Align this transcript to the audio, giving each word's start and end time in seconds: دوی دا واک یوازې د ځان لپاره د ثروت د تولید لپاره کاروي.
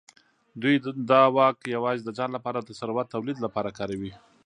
دوی 0.61 0.75
دا 1.09 1.21
واک 1.35 1.57
یوازې 1.75 2.01
د 2.05 2.09
ځان 2.17 2.29
لپاره 2.37 2.59
د 2.61 2.69
ثروت 2.79 3.07
د 3.09 3.13
تولید 3.15 3.37
لپاره 3.45 3.75
کاروي. 3.77 4.11